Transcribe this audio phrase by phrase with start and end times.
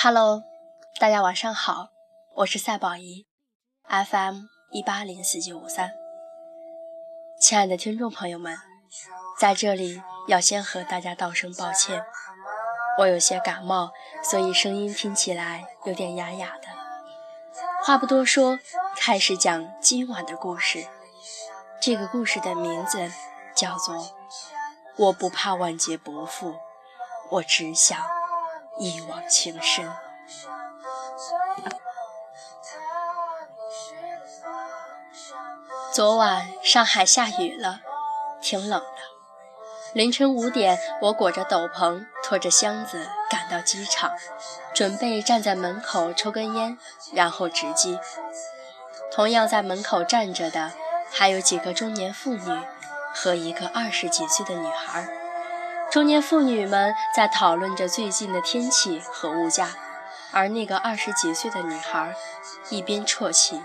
[0.00, 0.44] Hello，
[1.00, 1.88] 大家晚上好，
[2.36, 3.26] 我是赛宝仪
[3.88, 5.90] ，FM 一八零四九五三。
[7.40, 8.56] 亲爱的听众朋友们，
[9.40, 12.04] 在这里要先和大家道声抱歉，
[13.00, 13.90] 我有些感冒，
[14.22, 16.68] 所以声音听起来有点哑哑的。
[17.82, 18.60] 话不多说，
[18.94, 20.86] 开始讲今晚的故事。
[21.82, 23.10] 这个故事的名字
[23.52, 23.96] 叫做
[24.96, 26.54] 《我不怕万劫不复，
[27.30, 27.98] 我只想》。
[28.78, 29.90] 一往情深。
[35.92, 37.80] 昨晚上海下雨了，
[38.40, 38.88] 挺冷的。
[39.94, 44.12] 凌晨五点，我裹着斗篷，拖着箱子赶到机场，
[44.74, 46.78] 准备站在门口抽根烟，
[47.12, 47.98] 然后值机。
[49.10, 50.72] 同样在门口站着的，
[51.10, 52.60] 还有几个中年妇女
[53.14, 55.08] 和一个二十几岁的女孩。
[55.90, 59.70] 中年妇女们在讨论着最近的天气和物价，
[60.32, 62.14] 而那个二十几岁的女孩
[62.68, 63.62] 一边啜泣，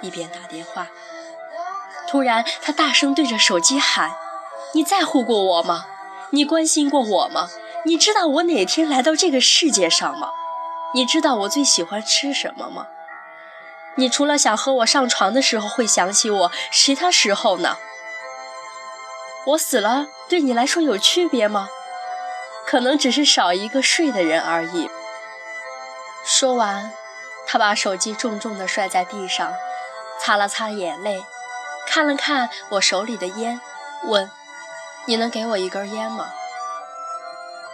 [0.00, 0.86] 一边打电话。
[2.08, 4.12] 突然，她大声对着手机喊
[4.72, 5.84] ：“你在乎过我吗？
[6.30, 7.50] 你关心过我吗？
[7.84, 10.30] 你知道我哪天来到这个世界上吗？
[10.94, 12.86] 你知道我最喜欢吃什么吗？
[13.96, 17.76] 你除了想和我上床的时候会想起我，其他时候呢？”
[19.48, 21.68] 我死了，对你来说有区别吗？
[22.66, 24.90] 可能只是少一个睡的人而已。
[26.22, 26.92] 说完，
[27.46, 29.54] 他把手机重重地摔在地上，
[30.20, 31.24] 擦了擦眼泪，
[31.86, 33.58] 看了看我手里的烟，
[34.04, 34.30] 问
[35.08, 36.28] ：“你能给我一根烟吗？”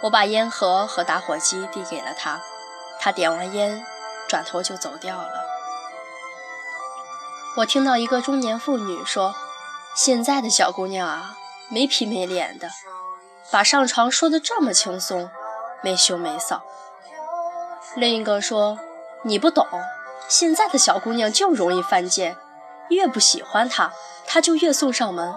[0.03, 2.39] 我把烟盒和打火机递给了他，
[2.99, 3.85] 他点完烟，
[4.29, 5.43] 转头就走掉了。
[7.57, 9.35] 我听到一个中年妇女说
[9.93, 11.37] ：“现在的小姑娘啊。”
[11.75, 12.69] 没皮没脸的，
[13.51, 15.29] 把上床说的这么轻松，
[15.83, 16.61] 没羞没臊。
[17.95, 18.79] 另一个说
[19.23, 19.67] ：“你不懂，
[20.29, 22.37] 现在的小姑娘就容易犯贱，
[22.87, 23.91] 越不喜欢她，
[24.25, 25.35] 她就越送上门。”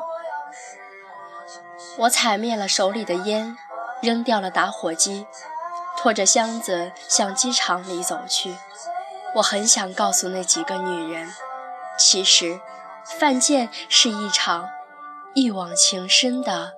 [1.99, 3.59] 我踩灭了手里的烟，
[4.01, 5.27] 扔掉了打火机，
[5.97, 8.55] 拖着箱子向机场里走去。
[9.35, 11.35] 我很想告诉那几个女人，
[11.99, 12.61] 其实，
[13.05, 14.71] 犯贱是一场。
[15.35, 16.73] 一往情深的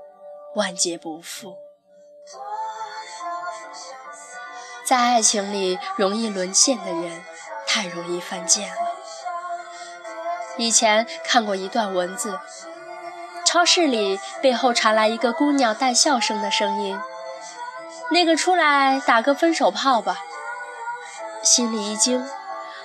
[0.55, 1.56] 万劫不复，
[4.84, 7.25] 在爱情里容易沦陷的人，
[7.66, 8.83] 太容易犯贱了。
[10.59, 12.39] 以前看过一段文字，
[13.47, 16.99] 超市里背后传来一个姑娘带笑声的声音
[18.10, 20.19] ：“那个出来打个分手炮吧。”
[21.43, 22.28] 心里一惊，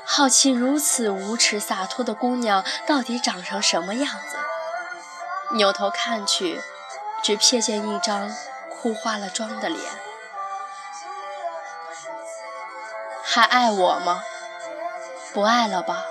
[0.05, 4.34] 好奇如此无耻洒脱的姑娘到底长成什么样子。
[5.53, 6.61] 扭头看去，
[7.23, 8.35] 只瞥见一张
[8.69, 9.81] 哭花了妆的脸。
[13.23, 14.23] 还爱我吗？
[15.33, 16.05] 不爱了吧？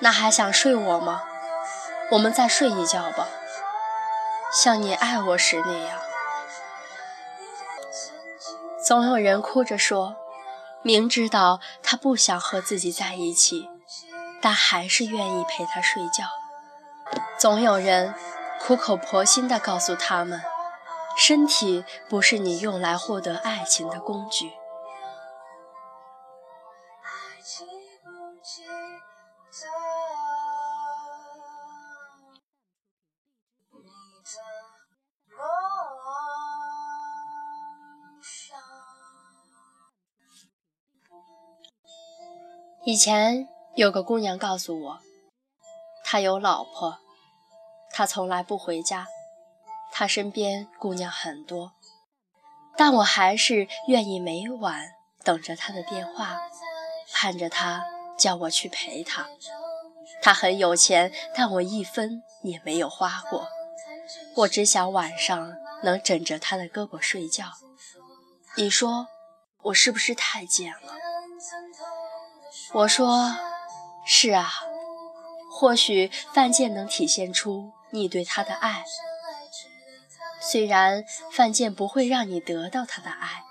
[0.00, 1.24] 那还想睡我吗？
[2.10, 3.28] 我们再睡一觉吧，
[4.52, 5.98] 像你爱我时那样。
[8.86, 10.16] 总有人哭着说，
[10.82, 13.68] 明知道他不想和自己在一起，
[14.40, 16.37] 但还是愿意陪他睡觉。
[17.38, 18.14] 总有人
[18.60, 20.42] 苦口婆心地告诉他们：
[21.16, 24.50] 身体不是你用来获得爱情的工具。
[42.84, 44.98] 以前有个姑娘告诉我，
[46.04, 46.98] 她有老婆。
[47.98, 49.08] 他从来不回家，
[49.90, 51.72] 他身边姑娘很多，
[52.76, 54.92] 但我还是愿意每晚
[55.24, 56.38] 等着他的电话，
[57.12, 57.84] 盼着他
[58.16, 59.26] 叫我去陪他。
[60.22, 63.48] 他很有钱，但我一分也没有花过。
[64.36, 67.46] 我只想晚上能枕着他的胳膊睡觉。
[68.56, 69.08] 你说
[69.64, 70.92] 我是不是太贱了？
[72.74, 73.36] 我说
[74.06, 74.52] 是啊，
[75.50, 77.72] 或许犯贱能体现出。
[77.90, 78.84] 你对他的爱，
[80.40, 83.42] 虽然犯贱不会让你得到他的爱，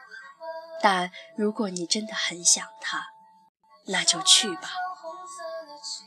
[0.82, 3.08] 但如果你真的很想他，
[3.88, 4.70] 那就去吧。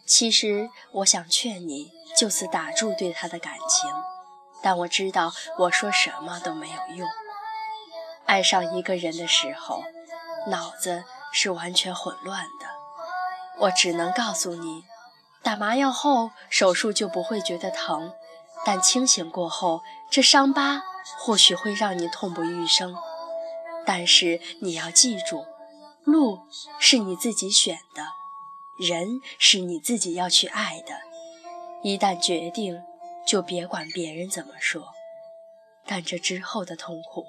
[0.07, 3.91] 其实我想劝你就此打住对他的感情，
[4.63, 7.09] 但我知道我说什么都没有用。
[8.27, 9.83] 爱上一个人的时候，
[10.47, 12.67] 脑子是完全混乱的。
[13.59, 14.85] 我只能告诉你。
[15.43, 18.13] 打麻药后，手术就不会觉得疼，
[18.65, 20.83] 但清醒过后，这伤疤
[21.19, 22.95] 或许会让你痛不欲生。
[23.87, 25.47] 但是你要记住，
[26.05, 26.41] 路
[26.79, 28.07] 是你自己选的，
[28.79, 31.01] 人是你自己要去爱的。
[31.83, 32.83] 一旦决定，
[33.27, 34.93] 就别管别人怎么说。
[35.87, 37.25] 但这之后的痛苦，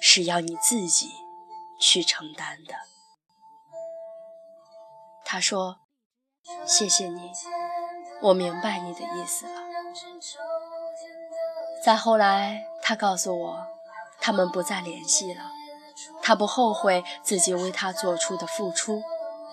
[0.00, 1.10] 是要你自己
[1.78, 2.74] 去承担的。
[5.24, 5.80] 他说
[6.66, 7.30] ：“谢谢你，
[8.20, 9.62] 我明白你的意思了。”
[11.84, 13.66] 再后来，他告诉我，
[14.20, 15.42] 他们不再联系了。
[16.22, 19.02] 他不后悔自己为他做出的付出，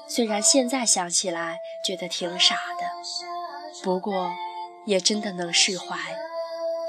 [0.07, 4.31] 虽然现在想起来觉得挺傻的，不过
[4.85, 5.97] 也真的能释怀，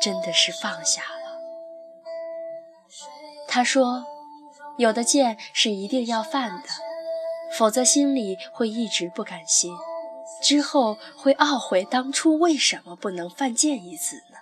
[0.02, 1.40] 真的是放下了。
[3.46, 4.04] 他说
[4.76, 6.69] ：“有的剑是一定要犯的，
[7.52, 9.76] 否则心里会一直不甘心，
[10.43, 14.38] 之后会懊悔当初为什么不能犯贱一次呢？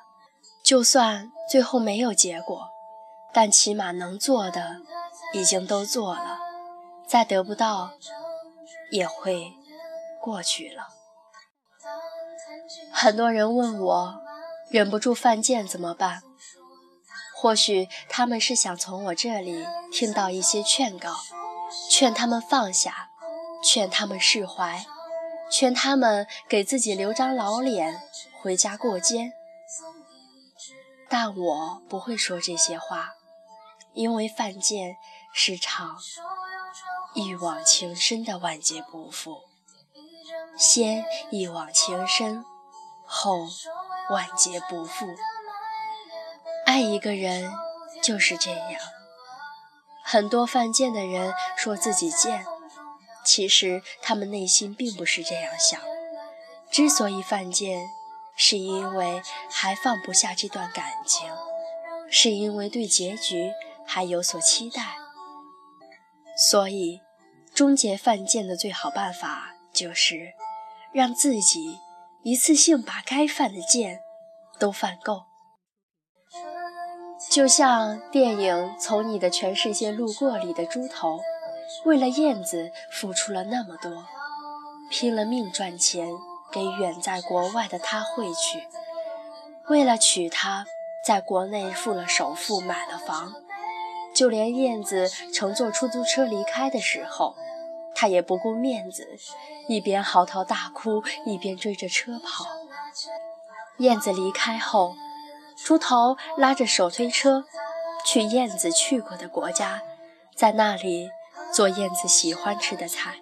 [0.62, 2.68] 就算最后没有结果，
[3.32, 4.82] 但起码能做的。”
[5.32, 6.38] 已经都做了，
[7.08, 7.94] 再得不到
[8.92, 9.54] 也会
[10.20, 10.90] 过去了。
[12.92, 14.22] 很多人问我，
[14.70, 16.22] 忍不住犯贱怎么办？
[17.34, 21.16] 或许他们是想从我这里听到一些劝告，
[21.90, 23.10] 劝他们放下，
[23.62, 24.84] 劝他们释怀，
[25.50, 28.00] 劝他们给自己留张老脸，
[28.40, 29.32] 回家过肩。
[31.08, 33.10] 但我不会说这些话，
[33.92, 34.96] 因为犯贱。
[35.36, 35.98] 是场
[37.12, 39.42] 一往情深的万劫不复，
[40.56, 42.44] 先一往情深，
[43.04, 43.48] 后
[44.10, 45.08] 万劫不复。
[46.66, 47.52] 爱一个人
[48.00, 48.80] 就是这样。
[50.06, 52.44] 很多犯贱的人说自己贱，
[53.24, 55.80] 其实他们内心并不是这样想。
[56.70, 57.88] 之所以犯贱，
[58.36, 61.26] 是因为还放不下这段感情，
[62.10, 63.52] 是因为对结局
[63.86, 64.96] 还有所期待。
[66.36, 67.00] 所以，
[67.54, 70.34] 终结犯贱的最好办法就是
[70.92, 71.78] 让自己
[72.22, 74.00] 一次性把该犯的贱
[74.58, 75.24] 都犯够。
[77.34, 81.20] 就像电影《从你的全世界路过》里的猪头，
[81.84, 84.06] 为了燕子付出了那么多，
[84.88, 86.12] 拼了命赚钱
[86.52, 88.68] 给远在国外的他汇去，
[89.66, 90.64] 为了娶她，
[91.04, 93.34] 在国内付了首付买了房。
[94.14, 97.34] 就连燕子乘坐出租车离开的时候，
[97.96, 99.18] 他也不顾面子，
[99.66, 102.46] 一边嚎啕大哭，一边追着车跑。
[103.78, 104.94] 燕子离开后，
[105.56, 107.44] 猪头拉着手推车
[108.04, 109.80] 去燕子去过的国家，
[110.34, 111.10] 在那里
[111.52, 113.14] 做燕子喜欢吃的菜。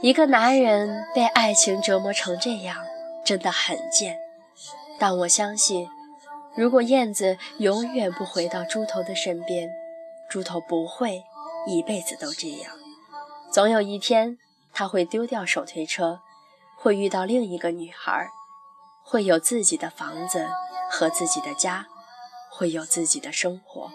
[0.00, 2.84] 一个男人被爱情折磨成这样，
[3.24, 4.18] 真的很贱。
[4.98, 5.88] 但我相信。
[6.54, 9.70] 如果燕子永远不回到猪头的身边，
[10.28, 11.22] 猪头不会
[11.68, 12.72] 一辈子都这样。
[13.52, 14.38] 总有一天，
[14.72, 16.18] 他会丢掉手推车，
[16.76, 18.26] 会遇到另一个女孩，
[19.04, 20.48] 会有自己的房子
[20.90, 21.86] 和自己的家，
[22.50, 23.90] 会有自己的生活。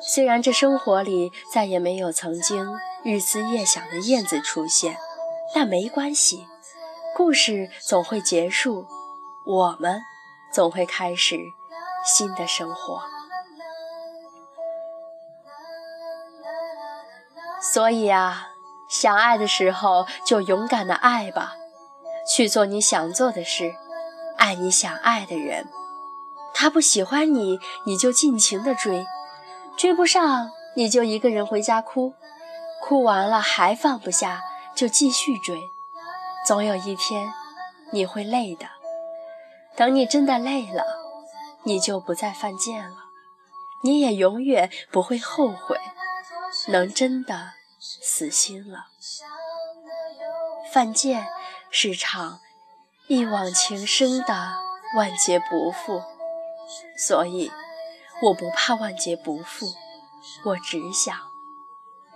[0.00, 4.96] 虽然这生活里再也没有曾经日思夜想的燕子出现，
[5.54, 6.46] 但没关系，
[7.16, 8.86] 故事总会结束。
[9.46, 10.00] 我们。
[10.52, 11.36] 总会开始
[12.02, 13.02] 新的生活，
[17.60, 18.48] 所以啊，
[18.88, 21.56] 想爱的时候就勇敢的爱吧，
[22.26, 23.74] 去做你想做的事，
[24.36, 25.68] 爱你想爱的人。
[26.54, 29.06] 他不喜欢你，你就尽情的追，
[29.76, 32.14] 追不上你就一个人回家哭，
[32.82, 34.42] 哭完了还放不下，
[34.74, 35.60] 就继续追，
[36.46, 37.32] 总有一天
[37.90, 38.66] 你会累的。
[39.76, 40.82] 等你真的累了，
[41.64, 42.96] 你就不再犯贱了，
[43.82, 45.78] 你也永远不会后悔，
[46.68, 48.86] 能真的死心了。
[50.72, 51.26] 犯贱
[51.70, 52.40] 是场
[53.08, 54.52] 一往情深的
[54.96, 56.02] 万劫不复，
[56.98, 57.52] 所以
[58.20, 59.72] 我不怕万劫不复，
[60.44, 61.16] 我只想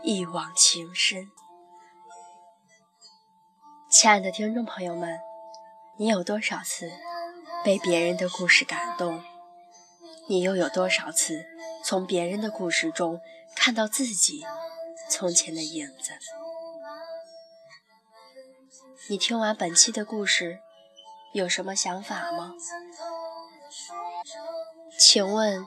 [0.03, 1.31] 一往情深。
[3.89, 5.21] 亲爱的听众朋友们，
[5.97, 6.91] 你有多少次？
[7.63, 9.23] 被别人的故事感动，
[10.29, 11.45] 你又有多少次
[11.85, 13.21] 从别人的故事中
[13.55, 14.45] 看到自己
[15.11, 16.15] 从前的影子？
[19.09, 20.61] 你听完本期的故事，
[21.33, 22.55] 有什么想法吗？
[24.99, 25.65] 请问，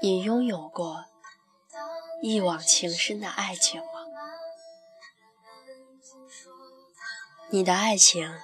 [0.00, 1.04] 你拥有过
[2.22, 3.86] 一往情深的爱情吗？
[7.50, 8.40] 你的爱情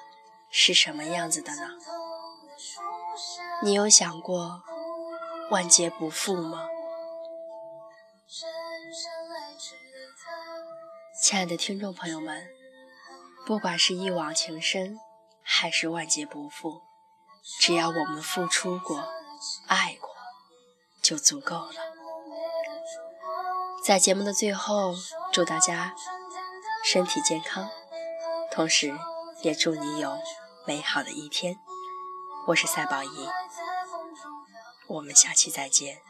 [0.50, 1.71] 是什么样子的呢？
[3.62, 4.62] 你有想过
[5.50, 6.68] 万劫不复吗？
[11.21, 12.47] 亲爱的听众朋友们，
[13.47, 14.99] 不管是一往情深，
[15.54, 16.80] 还是万劫不复，
[17.61, 19.06] 只要我们付出过、
[19.66, 20.09] 爱过，
[21.02, 21.75] 就足够了。
[23.85, 24.94] 在节目的最后，
[25.30, 25.94] 祝大家
[26.82, 27.68] 身体健康，
[28.50, 28.99] 同时
[29.42, 30.18] 也祝你有
[30.66, 31.59] 美好的一天。
[32.49, 33.28] 我是赛宝仪，
[34.88, 36.00] 我们下期再见。